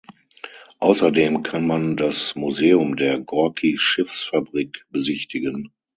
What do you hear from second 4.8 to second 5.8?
besichtigen.